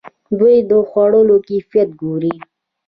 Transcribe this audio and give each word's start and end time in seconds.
دوی 0.39 0.55
د 0.69 0.71
خوړو 0.89 1.37
کیفیت 1.47 1.89
ګوري. 2.01 2.35